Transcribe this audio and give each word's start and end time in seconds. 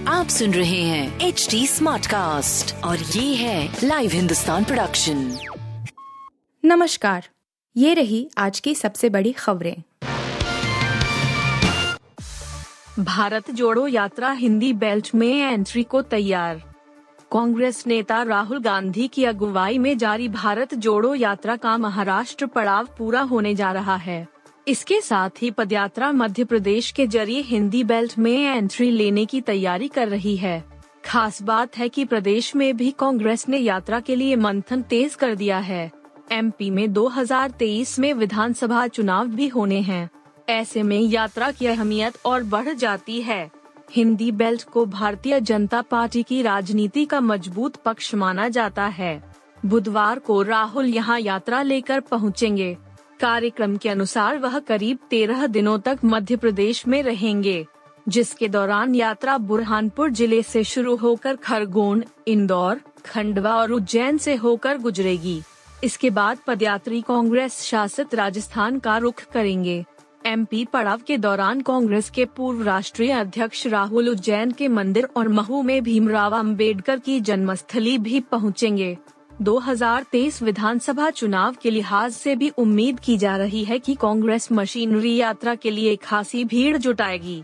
आप 0.09 0.27
सुन 0.27 0.53
रहे 0.53 0.82
हैं 0.82 1.19
एच 1.19 1.48
डी 1.51 1.67
स्मार्ट 1.67 2.08
कास्ट 2.08 2.83
और 2.83 3.00
ये 3.00 3.35
है 3.35 3.77
लाइव 3.83 4.11
हिंदुस्तान 4.11 4.63
प्रोडक्शन 4.63 5.38
नमस्कार 6.66 7.27
ये 7.77 7.93
रही 7.93 8.30
आज 8.38 8.59
की 8.59 8.75
सबसे 8.75 9.09
बड़ी 9.09 9.32
खबरें। 9.32 9.75
भारत 13.00 13.52
जोड़ो 13.52 13.88
यात्रा 13.88 14.31
हिंदी 14.31 14.73
बेल्ट 14.73 15.09
में 15.15 15.41
एंट्री 15.41 15.84
को 15.84 16.02
तैयार। 16.02 16.55
कांग्रेस 17.31 17.88
नेता 17.88 18.23
राहुल 18.23 18.61
गांधी 18.61 19.07
की 19.07 19.25
अगुवाई 19.25 19.77
में 19.77 19.97
जारी 19.97 20.29
भारत 20.29 20.73
जोड़ो 20.73 21.15
यात्रा 21.15 21.55
का 21.55 21.77
महाराष्ट्र 21.77 22.45
पड़ाव 22.45 22.88
पूरा 22.97 23.21
होने 23.21 23.55
जा 23.55 23.71
रहा 23.71 23.95
है। 23.95 24.32
इसके 24.68 25.02
साथ 25.02 25.30
ही 25.41 25.52
पदयात्रा 25.52 26.11
मध्य 26.11 26.43
प्रदेश 26.43 26.92
के 26.92 27.07
ज़रिए 27.07 27.42
हिंदी 27.42 27.83
बेल्ट 27.83 28.18
में 28.19 28.46
एंट्री 28.46 28.92
लेने 28.92 29.25
की 29.25 29.42
तैयारी 29.42 29.88
कर 29.88 30.07
रही 30.07 30.38
है। 30.38 30.64
खास 31.05 31.42
बात 31.42 31.78
है 31.78 31.89
कि 31.89 32.05
प्रदेश 32.05 32.55
में 32.55 32.77
भी 32.77 32.91
कांग्रेस 32.91 33.49
ने 33.49 33.57
यात्रा 33.57 33.99
के 33.99 34.15
लिए 34.15 34.35
मंथन 34.35 34.81
तेज 34.81 35.15
कर 35.15 35.35
दिया 35.35 35.57
है। 35.57 35.91
एमपी 36.31 36.69
में 36.69 36.93
2023 36.93 37.99
में 37.99 38.13
विधानसभा 38.13 38.88
चुनाव 38.88 39.27
भी 39.27 39.47
होने 39.47 39.79
हैं। 39.81 40.09
ऐसे 40.49 40.83
में 40.83 40.99
यात्रा 40.99 41.52
की 41.52 41.66
अहमियत 41.66 42.13
और 42.25 42.43
बढ़ 42.43 42.73
जाती 42.73 43.21
है। 43.21 43.52
हिंदी 43.91 44.31
बेल्ट 44.31 44.63
को 44.63 44.85
भारतीय 44.85 45.39
जनता 45.41 45.81
पार्टी 45.81 46.23
की 46.23 46.41
राजनीति 46.41 47.05
का 47.05 47.21
मज़बूत 47.21 47.75
पक्ष 47.75 48.16
माना 48.16 48.49
जाता 48.49 48.85
है। 48.85 49.23
बुधवार 49.66 50.19
को 50.19 50.41
राहुल 50.41 50.85
यहाँ 50.85 51.19
यात्रा 51.19 51.61
लेकर 51.61 51.99
पहुँचेंगे। 51.99 52.77
कार्यक्रम 53.23 53.75
के 53.77 53.89
अनुसार 53.89 54.37
वह 54.37 54.57
करीब 54.59 54.97
तेरह 55.09 55.45
दिनों 55.47 55.77
तक 55.79 55.99
मध्य 56.05 56.35
प्रदेश 56.35 56.87
में 56.87 57.01
रहेंगे, 57.03 57.65
जिसके 58.07 58.47
दौरान 58.47 58.95
यात्रा 58.95 59.38
बुरहानपुर 59.39 60.09
ज़िले 60.11 60.41
से 60.43 60.63
शुरू 60.63 60.95
होकर 60.95 61.35
खरगोन, 61.35 62.03
इंदौर, 62.27 62.80
खंडवा 63.05 63.53
और 63.55 63.71
उज्जैन 63.71 64.17
से 64.17 64.35
होकर 64.35 64.77
गुजरेगी। 64.77 65.41
इसके 65.83 66.09
बाद 66.09 66.38
पदयात्री 66.47 67.02
कांग्रेस 67.02 67.61
शासित 67.61 68.15
राजस्थान 68.15 68.80
का 68.80 68.97
रुख 68.97 69.23
करेंगे। 69.33 69.83
एमपी 70.25 70.65
पड़ाव 70.65 71.02
के 71.08 71.17
दौरान 71.17 71.61
कांग्रेस 71.61 72.09
के 72.09 72.25
पूर्व 72.27 72.63
राष्ट्रीय 72.63 73.11
अध्यक्ष 73.11 73.65
राहुल 73.67 74.09
उज्जैन 74.09 74.52
के 74.52 74.67
मंदिर 74.67 75.08
और 75.17 75.27
महू 75.30 75.61
में 75.61 75.81
भीमराव 75.83 76.35
अंबेडकर 76.35 76.99
की 76.99 77.19
जन्मस्थली 77.21 77.97
भी 77.99 78.19
पहुँचेंगे। 78.31 78.97
2023 79.42 80.42
विधानसभा 80.42 81.09
चुनाव 81.09 81.56
के 81.62 81.70
लिहाज 81.70 82.12
से 82.12 82.36
भी 82.36 82.50
उम्मीद 82.50 83.00
की 83.00 83.17
जा 83.17 83.38
रही 83.38 83.64
है 83.64 83.80
कि 83.80 83.95
कांग्रेस 83.95 84.52
मशीनरी 84.52 85.16
यात्रा 85.16 85.56
के 85.56 85.72
लिए 85.72 85.95
खासी 85.95 86.45
भीड़ 86.45 86.78
जुटाएगी। 86.78 87.44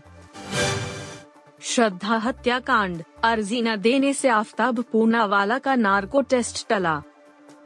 श्रद्धा 1.60 2.16
हत्याकांड, 2.16 3.02
अर्जी 3.24 3.62
न 3.62 3.76
देने 3.76 4.12
से 4.12 4.28
आफ्ताब 4.28 4.84
पूनावाला 4.92 5.58
का 5.58 5.74
नार्को 5.74 6.20
टेस्ट 6.20 6.68
टला। 6.68 7.02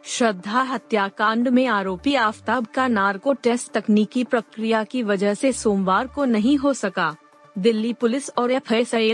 श्रद्धा 0.04 0.62
हत्याकांड 0.62 1.48
में 1.48 1.66
आरोपी 1.66 2.14
आफ्ताब 2.14 2.66
का 2.66 2.88
नार्को 2.88 3.32
टेस्ट 3.32 3.72
तकनीकी 3.72 4.24
प्रक्रिया 4.24 4.84
की 4.84 5.02
वजह 5.02 5.34
से 5.34 5.52
सोमवार 5.52 6.06
को 6.06 6.24
नहीं 6.24 6.56
हो 6.56 6.72
सका। 6.72 7.16
दिल्ली 7.56 7.92
पुलिस 7.92 8.30
और 8.30 8.50
एफ़ 8.50 8.72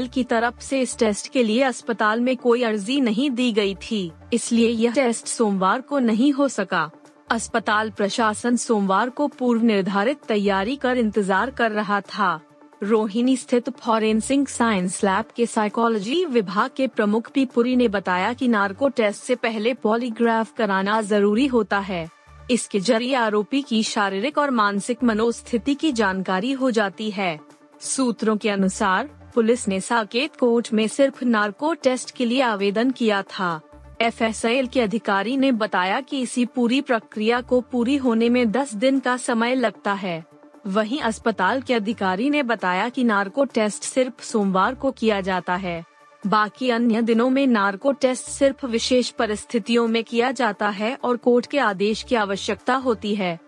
की 0.09 0.25
तरफ़ 0.25 0.61
से 0.61 0.81
इस 0.81 0.97
टेस्ट 0.99 1.29
के 1.29 1.43
लिए 1.43 1.63
अस्पताल 1.63 2.21
में 2.21 2.37
कोई 2.37 2.63
अर्जी 2.63 3.01
नहीं 3.01 3.31
दी 3.31 3.51
गई 3.53 3.75
थी, 3.83 4.11
इसलिए 4.33 4.69
यह 4.69 4.93
टेस्ट 4.93 5.27
सोमवार 5.27 5.81
को 5.81 5.99
नहीं 5.99 6.33
हो 6.33 6.49
सका। 6.49 6.91
अस्पताल 7.31 7.91
प्रशासन 7.91 8.57
सोमवार 8.57 9.11
को 9.11 9.27
पूर्व 9.29 9.63
निर्धारित 9.63 10.23
तैयारी 10.29 10.77
कर 10.77 10.99
इंतज़ार 10.99 11.51
कर 11.51 11.71
रहा 11.71 12.01
था। 12.01 12.41
रोहिणी 12.83 13.37
स्थित 13.37 13.69
फॉरेंसिक 13.79 14.49
साइंस 14.49 15.03
लैब 15.05 15.25
के 15.37 15.47
साइकोलॉजी 15.47 16.25
विभाग 16.25 16.71
के 16.77 16.87
प्रमुख 16.87 17.31
पी 17.31 17.45
पुरी 17.45 17.77
ने 17.77 17.89
बताया 17.89 18.33
कि 18.33 18.49
नार्को 18.49 18.89
टेस्ट 18.91 19.23
से 19.23 19.35
पहले 19.35 19.75
पॉलीग्राफ 19.75 20.55
कराना 20.57 21.01
ज़रूरी 21.03 21.47
होता 21.47 21.79
है। 21.81 22.09
इसके 22.51 22.81
ज़रिए 22.81 23.15
आरोपी 23.17 23.63
की 23.63 23.83
शारीरिक 23.83 24.39
और 24.39 24.51
मानसिक 24.53 25.05
मनोस्थिति 25.05 25.75
की 25.75 25.93
जानकारी 25.93 26.53
हो 26.53 26.71
जाती 26.71 27.11
है। 27.11 27.39
सूत्रों 27.81 28.37
के 28.37 28.51
अनुसार, 28.51 29.31
पुलिस 29.35 29.69
ने 29.69 29.81
साकेत 29.81 30.37
कोर्ट 30.37 30.73
में 30.73 30.89
सिर्फ़ 30.89 31.25
नार्को 31.25 31.75
टेस्ट 31.75 32.11
के 32.11 32.25
लिए 32.25 32.41
आवेदन 32.43 32.91
किया 32.91 33.23
था। 33.23 33.61
एफ़ 34.01 34.23
के 34.47 34.81
अधिकारी 34.81 35.37
ने 35.37 35.53
बताया 35.53 36.01
कि 36.01 36.21
इसी 36.21 36.47
पूरी 36.47 36.81
प्रक्रिया 36.81 37.41
को 37.41 37.61
पूरी 37.61 37.97
होने 37.97 38.29
में 38.29 38.51
10 38.51 38.75
दिन 38.75 38.99
का 38.99 39.17
समय 39.17 39.55
लगता 39.55 39.93
है। 39.93 40.25
वहीं 40.67 41.01
अस्पताल 41.01 41.61
के 41.61 41.75
अधिकारी 41.75 42.31
ने 42.31 42.43
बताया 42.43 42.89
कि 42.89 43.05
नार्को 43.05 43.45
टेस्ट 43.45 43.83
सिर्फ़ 43.83 44.25
सोमवार 44.25 44.75
को 44.75 44.91
किया 44.91 45.21
जाता 45.21 45.55
है। 45.55 45.85
बाकी 46.27 46.71
अन्य 46.71 47.03
दिनों 47.03 47.31
में 47.31 47.47
नार्को 47.47 47.93
टेस्ट 47.93 48.25
सिर्फ़ 48.25 48.67
विशेष 48.67 49.11
परिस्थितियों 49.11 49.89
में 49.89 50.05
किया 50.05 50.31
जाता 50.31 50.69
है 50.69 50.99
और 51.05 51.17
कोर्ट 51.17 51.47
के 51.47 51.59
आदेश 51.59 52.03
की 52.03 52.15
आवश्यकता 52.15 52.75
होती 52.75 53.15
है। 53.15 53.41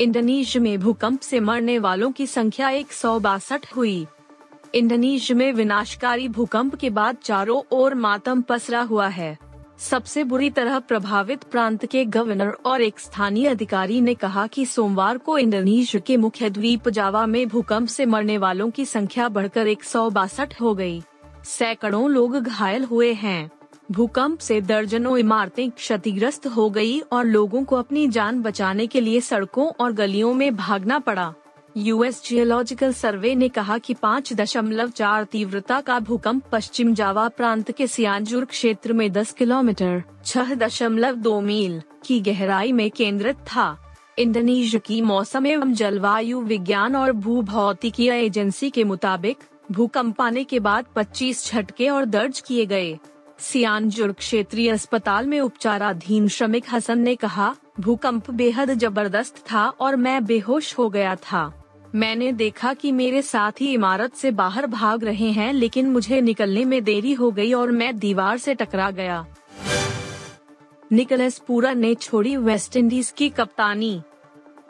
इंडोनेशिया 0.00 0.62
में 0.62 0.80
भूकंप 0.80 1.20
से 1.20 1.40
मरने 1.40 1.78
वालों 1.78 2.12
की 2.12 2.26
संख्या 2.26 2.70
एक 2.70 2.92
सौ 2.92 3.20
बासठ 3.20 3.76
हुई। 3.76 4.06
इंडोनेशिया 4.74 5.38
में 5.38 5.52
विनाशकारी 5.52 6.28
भूकंप 6.28 6.74
के 6.74 6.90
बाद 6.90 7.16
चारों 7.22 7.62
ओर 7.72 7.94
मातम 7.94 8.42
पसरा 8.42 8.80
हुआ 8.80 9.08
है। 9.08 9.38
सबसे 9.78 10.24
बुरी 10.24 10.50
तरह 10.50 10.78
प्रभावित 10.78 11.42
प्रांत 11.42 11.86
के 11.86 12.04
गवर्नर 12.04 12.56
और 12.66 12.80
एक 12.80 13.00
स्थानीय 13.00 13.46
अधिकारी 13.46 14.00
ने 14.00 14.14
कहा 14.14 14.46
कि 14.46 14.66
सोमवार 14.66 15.18
को 15.18 15.38
इंडोनेशिया 15.38 16.00
के 16.06 16.16
मुख्य 16.16 16.50
द्वीप 16.50 16.88
जावा 16.88 17.26
में 17.26 17.48
भूकंप 17.48 17.88
से 17.88 18.06
मरने 18.06 18.38
वालों 18.38 18.70
की 18.70 18.84
संख्या 18.84 19.28
बढ़कर 19.28 19.66
एक 19.66 19.84
सौ 19.84 20.10
बासठ 20.10 20.60
हो 20.60 20.74
गई। 20.74 21.02
सैकड़ों 21.44 22.10
लोग 22.10 22.36
घायल 22.36 22.84
हुए 22.84 23.12
हैं। 23.12 23.50
भूकंप 23.90 24.38
से 24.38 24.60
दर्जनों 24.60 25.18
इमारतें 25.18 25.70
क्षतिग्रस्त 25.70 26.46
हो 26.46 26.70
गई 26.70 27.00
और 27.00 27.24
लोगों 27.24 27.64
को 27.64 27.76
अपनी 27.76 28.08
जान 28.08 28.42
बचाने 28.42 28.86
के 28.86 29.00
लिए 29.00 29.20
सड़कों 29.20 29.66
और 29.80 29.92
गलियों 29.92 30.34
में 30.34 30.56
भागना 30.56 30.98
पड़ा। 30.98 31.34
यूएस 31.76 32.22
जियोलॉजिकल 32.24 32.92
सर्वे 32.92 33.34
ने 33.34 33.48
कहा 33.48 33.78
कि 33.78 33.94
पाँच 33.94 34.32
दशमलव 34.32 34.90
चार 34.90 35.24
तीव्रता 35.24 35.80
का 35.80 35.98
भूकंप 35.98 36.42
पश्चिम 36.52 36.94
जावा 36.94 37.28
प्रांत 37.28 37.70
के 37.70 37.86
सियानजुर 37.86 38.44
क्षेत्र 38.44 38.92
में 38.92 39.12
10 39.12 39.32
किलोमीटर, 39.32 40.02
छह 40.24 40.54
दशमलव 40.54 41.14
दो 41.14 41.40
मील 41.40 41.82
की 42.06 42.20
गहराई 42.20 42.72
में 42.72 42.90
केंद्रित 42.90 43.36
था। 43.36 43.94
इंडोनेशिया 44.18 44.80
की 44.86 45.00
मौसम 45.00 45.46
एवं 45.46 45.74
जलवायु 45.74 46.40
विज्ञान 46.40 46.96
और 46.96 47.12
भू 47.12 47.42
भौतिकी 47.42 48.08
एजेंसी 48.08 48.70
के 48.70 48.84
मुताबिक, 48.84 49.38
भूकंप 49.72 50.20
आने 50.20 50.44
के 50.44 50.60
बाद 50.60 50.86
25 50.96 51.46
झटके 51.46 51.88
और 51.88 52.04
दर्ज 52.04 52.40
किए 52.40 52.66
गए। 52.66 52.98
सियानजुर 53.40 54.12
क्षेत्रीय 54.12 54.70
अस्पताल 54.70 55.26
में 55.26 55.40
उपचाराधीन 55.40 56.28
श्रमिक 56.28 56.64
हसन 56.72 56.98
ने 56.98 57.14
कहा, 57.16 57.54
भूकंप 57.80 58.30
बेहद 58.30 58.72
ज़बरदस्त 58.74 59.44
था 59.52 59.68
और 59.68 59.96
मैं 59.96 60.24
बेहोश 60.24 60.78
हो 60.78 60.88
गया 60.90 61.14
था। 61.14 61.52
मैंने 61.94 62.32
देखा 62.32 62.72
कि 62.74 62.92
मेरे 62.92 63.22
साथ 63.22 63.60
ही 63.60 63.72
इमारत 63.72 64.14
से 64.14 64.30
बाहर 64.30 64.66
भाग 64.66 65.04
रहे 65.04 65.30
हैं, 65.30 65.52
लेकिन 65.52 65.90
मुझे 65.90 66.20
निकलने 66.20 66.64
में 66.64 66.84
देरी 66.84 67.12
हो 67.12 67.30
गई 67.30 67.52
और 67.52 67.70
मैं 67.70 67.98
दीवार 67.98 68.38
से 68.38 68.54
टकरा 68.54 68.90
गया। 68.90 69.26
निकलस 70.92 71.38
पूरा 71.38 71.72
ने 71.72 71.94
छोड़ी 71.94 72.36
वेस्टइंडीज 72.36 73.10
की 73.10 73.28
कप्तानी। 73.28 74.00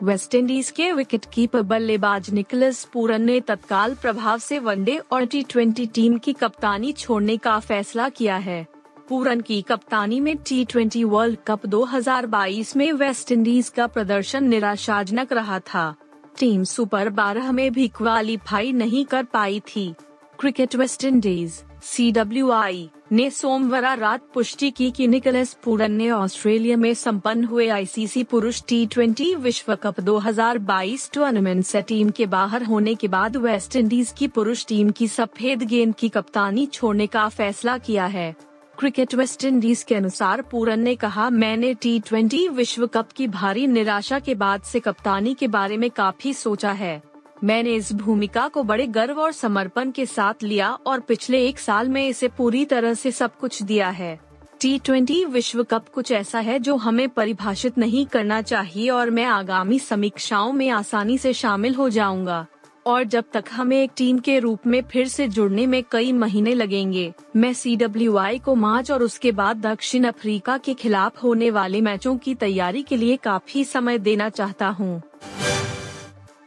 वेस्टइंडीज 0.03 0.69
के 0.71 0.91
विकेट 0.91 1.25
कीपर 1.33 1.61
बल्लेबाज 1.61 2.29
निकलस 2.29 2.83
पूरन 2.83 3.21
ने 3.21 3.39
तत्काल 3.41 3.93
प्रभाव 3.95 4.37
से 4.37 4.59
वनडे 4.59 4.97
और 5.11 5.25
टी 5.25 5.43
टीम 5.85 6.17
की 6.17 6.33
कप्तानी 6.33 6.91
छोड़ने 6.91 7.37
का 7.37 7.59
फैसला 7.59 8.09
किया 8.09 8.35
है। 8.35 8.65
पूरन 9.09 9.41
की 9.41 9.61
कप्तानी 9.61 10.19
में 10.19 10.37
टी 10.37 10.65
ट्वेंटी 10.65 11.03
वर्ल्ड 11.03 11.37
कप 11.47 11.65
2022 11.65 12.75
में 12.75 12.91
वेस्टइंडीज 12.93 13.69
का 13.69 13.87
प्रदर्शन 13.87 14.43
निराशाजनक 14.43 15.33
रहा 15.33 15.59
था। 15.59 15.95
टीम 16.39 16.63
सुपर 16.63 17.09
बारह 17.09 17.51
में 17.51 17.71
भी 17.73 17.87
क्वालिफाई 17.87 18.71
नहीं 18.71 19.05
कर 19.05 19.23
पाई 19.23 19.59
थी। 19.59 19.93
क्रिकेट 20.39 20.75
वेस्ट 20.75 21.05
इंडीज 21.05 21.63
सीडब्ल्यूआई 21.83 22.89
ने 23.11 23.29
सोमवार 23.29 23.97
रात 23.97 24.21
पुष्टि 24.33 24.71
की 24.71 24.91
कि 24.91 25.07
निकलस 25.07 25.57
पूरन 25.63 25.91
ने 25.91 26.11
ऑस्ट्रेलिया 26.11 26.77
में 26.77 26.93
संपन्न 26.93 27.43
हुए 27.43 27.67
आईसीसी 27.67 28.23
पुरुष 28.23 28.61
टी 28.67 28.85
ट्वेंटी 28.85 29.35
विश्व 29.35 29.75
कप 29.75 29.99
2022 29.99 31.11
टूर्नामेंट 31.13 31.65
से 31.65 31.81
टीम 31.81 32.09
के 32.09 32.25
बाहर 32.25 32.63
होने 32.63 32.95
के 32.95 33.07
बाद 33.07 33.37
वेस्ट 33.37 33.75
इंडीज 33.75 34.13
की 34.17 34.27
पुरुष 34.27 34.65
टीम 34.65 34.89
की 34.89 35.07
सफ़ेद 35.07 35.63
गेंद 35.63 35.95
की 35.95 36.09
कप्तानी 36.09 36.65
छोड़ने 36.65 37.07
का 37.07 37.29
फैसला 37.29 37.77
किया 37.77 38.05
है। 38.05 38.35
क्रिकेट 38.79 39.15
वेस्ट 39.15 39.45
इंडीज 39.45 39.83
के 39.83 39.95
अनुसार 39.95 40.41
पूरन 40.41 40.79
ने 40.79 40.95
कहा, 40.95 41.29
मैंने 41.29 41.73
टी 41.73 41.99
ट्वेंटी 41.99 42.47
विश्व 42.47 42.87
कप 42.87 43.11
की 43.11 43.27
भारी 43.27 43.67
निराशा 43.67 44.19
के 44.19 44.35
बाद 44.35 44.61
से 44.61 44.79
कप्तानी 44.79 45.33
के 45.33 45.47
बारे 45.47 45.77
में 45.77 45.89
काफ़ी 45.89 46.33
सोचा 46.33 46.71
है। 46.71 47.10
मैंने 47.43 47.73
इस 47.75 47.91
भूमिका 47.93 48.47
को 48.47 48.63
बड़े 48.63 48.85
गर्व 48.87 49.19
और 49.19 49.31
समर्पण 49.31 49.91
के 49.91 50.05
साथ 50.05 50.43
लिया 50.43 50.69
और 50.87 50.99
पिछले 50.99 51.45
एक 51.47 51.59
साल 51.59 51.89
में 51.89 52.07
इसे 52.07 52.27
पूरी 52.27 52.65
तरह 52.65 52.93
से 52.93 53.11
सब 53.11 53.37
कुछ 53.37 53.61
दिया 53.63 53.89
है। 53.89 54.19
टी 54.61 54.77
ट्वेंटी 54.79 55.23
विश्व 55.25 55.63
कप 55.63 55.87
कुछ 55.87 56.11
ऐसा 56.11 56.39
है 56.39 56.59
जो 56.59 56.75
हमें 56.75 57.07
परिभाषित 57.09 57.77
नहीं 57.77 58.05
करना 58.05 58.41
चाहिए 58.41 58.89
और 58.89 59.09
मैं 59.09 59.25
आगामी 59.25 59.79
समीक्षाओं 59.79 60.51
में 60.53 60.69
आसानी 60.69 61.17
से 61.17 61.33
शामिल 61.33 61.75
हो 61.75 61.89
जाऊँगा। 61.89 62.45
और 62.85 63.03
जब 63.03 63.25
तक 63.33 63.45
हमें 63.51 63.77
एक 63.77 63.91
टीम 63.97 64.19
के 64.19 64.37
रूप 64.39 64.67
में 64.67 64.81
फिर 64.81 65.07
से 65.07 65.27
जुड़ने 65.27 65.65
में 65.67 65.83
कई 65.91 66.11
महीने 66.11 66.53
लगेंगे, 66.53 67.13
मैं 67.35 67.53
सी 67.53 67.75
डब्ल्यू 67.75 68.17
आई 68.17 68.39
को 68.39 68.55
मार्च 68.55 68.91
और 68.91 69.03
उसके 69.03 69.31
बाद 69.31 69.57
दक्षिण 69.57 70.03
अफ्रीका 70.03 70.57
के 70.57 70.73
खिलाफ 70.73 71.23
होने 71.23 71.49
वाले 71.49 71.81
मैचों 71.81 72.17
की 72.17 72.35
तैयारी 72.35 72.81
के 72.83 72.97
लिए 72.97 73.17
काफ़ी 73.17 73.63
समय 73.63 73.97
देना 73.99 74.29
चाहता 74.29 74.67
हूँ। 74.69 75.01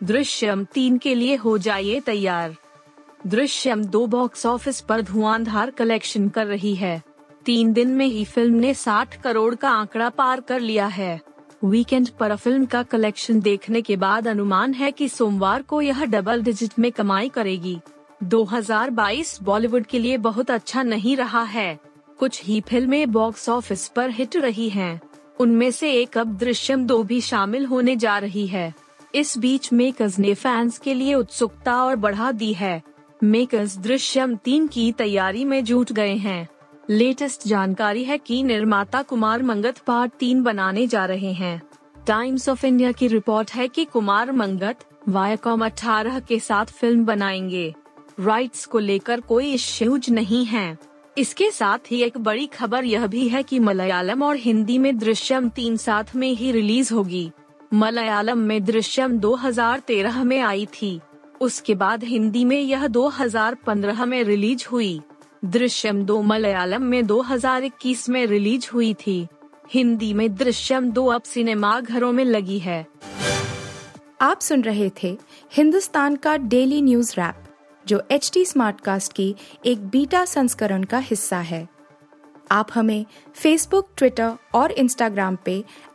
दृश्यम 0.02 0.64
तीन 0.64 0.98
के 0.98 1.14
लिए 1.14 1.36
हो 1.36 1.58
जाइए 1.58 2.00
तैयार। 2.00 2.56
दृश्यम 3.26 3.84
दो 3.84 4.06
बॉक्स 4.06 4.46
ऑफ़िस 4.46 4.80
पर 4.80 5.02
धुआंधार 5.02 5.70
कलेक्शन 5.70 6.28
कर 6.28 6.46
रही 6.46 6.74
है। 6.74 7.02
तीन 7.44 7.72
दिन 7.72 7.88
में 7.88 8.06
ही 8.06 8.24
फ़िल्म 8.24 8.54
ने 8.54 8.74
60 8.74 9.16
करोड़ 9.16 9.54
का 9.54 9.70
आंकड़ा 9.70 10.08
पार 10.08 10.40
कर 10.40 10.60
लिया 10.60 10.86
है। 10.86 11.20
वीकेंड 11.64 12.08
पर 12.08 12.36
फ़िल्म 12.36 12.66
का 12.66 12.82
कलेक्शन 12.82 13.40
देखने 13.40 13.82
के 13.82 13.96
बाद 13.96 14.28
अनुमान 14.28 14.74
है 14.74 14.92
कि 14.92 15.08
सोमवार 15.08 15.62
को 15.62 15.82
यह 15.82 16.04
डबल 16.04 16.42
डिजिट 16.42 16.78
में 16.78 16.92
कमाई 16.92 17.28
करेगी। 17.28 17.80
2022 18.24 19.42
बॉलीवुड 19.42 19.86
के 19.86 19.98
लिए 19.98 20.16
बहुत 20.16 20.50
अच्छा 20.50 20.82
नहीं 20.82 21.16
रहा 21.16 21.42
है। 21.42 21.78
कुछ 22.18 22.44
ही 22.44 22.60
फ़िल्में 22.60 23.12
बॉक्स 23.12 23.48
ऑफ़िस 23.48 23.88
पर 23.88 24.10
हिट 24.10 24.36
रही 24.36 24.68
हैं। 24.68 25.00
उनमें 25.40 25.70
से 25.70 25.92
एक 25.92 26.18
अब 26.18 26.36
दृश्यम 26.36 26.86
दो 26.86 27.02
भी 27.02 27.20
शामिल 27.20 27.66
होने 27.66 27.96
जा 27.96 28.18
रही 28.18 28.46
है। 28.46 28.83
इस 29.14 29.38
बीच 29.38 29.72
मेकर्स 29.72 30.18
ने 30.18 30.34
फैंस 30.34 30.78
के 30.78 30.94
लिए 30.94 31.14
उत्सुकता 31.14 31.84
और 31.84 31.96
बढ़ा 31.96 32.32
दी 32.32 32.52
है। 32.52 32.82
मेकर्स 33.24 33.78
दृश्यम 33.78 34.36
तीन 34.36 34.66
की 34.66 34.92
तैयारी 34.92 35.44
में 35.44 35.64
जुट 35.64 35.92
गए 35.92 36.14
हैं। 36.14 36.48
लेटेस्ट 36.90 37.48
जानकारी 37.48 38.04
है 38.04 38.18
कि 38.18 38.42
निर्माता 38.42 39.02
कुमार 39.02 39.42
मंगत 39.42 39.78
पार्ट 39.78 40.12
तीन 40.12 40.42
बनाने 40.42 40.86
जा 40.86 41.04
रहे 41.04 41.32
हैं। 41.32 41.62
टाइम्स 42.06 42.48
ऑफ़ 42.48 42.66
इंडिया 42.66 42.92
की 42.92 43.06
रिपोर्ट 43.06 43.50
है 43.50 43.68
कि 43.68 43.84
कुमार 43.84 44.32
मंगत 44.32 44.78
वायाकॉम 45.08 45.64
अठारह 45.64 46.20
के 46.20 46.38
साथ 46.38 46.66
फ़िल्म 46.66 47.04
बनाएँगे। 47.04 47.74
राइट्स 48.20 48.66
को 48.66 48.78
लेकर 48.78 49.20
कोई 49.20 49.52
इश्यूज़ 49.52 50.10
नहीं 50.10 50.44
है। 50.44 50.78
इसके 51.18 51.50
साथ 51.50 51.78
ही 51.90 52.02
एक 52.02 52.18
बड़ी 52.18 52.46
खबर 52.46 52.84
यह 52.84 53.06
भी 53.06 53.28
है 53.28 53.42
कि 53.42 53.58
मलयालम 53.58 54.22
और 54.22 54.36
हिंदी 54.36 54.78
में 54.78 54.98
दृश्यम 54.98 55.48
तीन 55.48 55.76
साथ 55.76 56.04
में 56.16 56.32
ही 56.32 56.52
रिलीज़ 56.52 56.94
होगी। 56.94 57.30
मलयालम 57.74 58.38
में 58.38 58.64
दृश्यम 58.64 59.18
2013 59.18 60.24
में 60.24 60.40
आई 60.40 60.66
थी। 60.66 61.00
उसके 61.40 61.74
बाद 61.74 62.04
हिंदी 62.04 62.44
में 62.44 62.60
यह 62.60 62.86
2015 62.86 64.04
में 64.04 64.24
रिलीज़ 64.24 64.66
हुई। 64.72 65.00
दृश्यम 65.44 66.02
दो 66.02 66.22
मलयालम 66.22 66.82
में 66.82 67.06
2021 67.06 68.08
में 68.08 68.26
रिलीज़ 68.26 68.70
हुई 68.74 68.94
थी। 68.94 69.26
हिंदी 69.70 70.14
में 70.14 70.34
दृश्यम 70.34 70.90
दो 70.90 71.06
अब 71.06 71.22
सिनेमा 71.22 71.80
घरों 71.80 72.12
में 72.12 72.24
लगी 72.24 72.58
है। 72.58 72.86
आप 74.20 74.40
सुन 74.40 74.62
रहे 74.62 74.90
थे 75.02 75.18
हिंदुस्तान 75.52 76.16
का 76.16 76.36
डेली 76.36 76.82
न्यूज़ 76.82 77.12
रैप, 77.12 77.36
जो 77.86 78.02
एच 78.10 78.30
टी 78.34 78.44
स्मार्ट 78.44 78.80
कास्ट 78.80 79.12
की 79.12 79.34
एक 79.66 79.86
बीटा 79.86 80.24
संस्करण 80.24 80.84
का 80.84 80.98
हिस्सा 80.98 81.38
है। 81.38 81.68
आप 82.50 82.68
हमें 82.74 83.06
फेसबुक 83.34 83.88
ट्विटर 83.96 84.32
और 84.54 84.72
इंस्टाग्राम 84.72 85.38
पे 85.44 85.64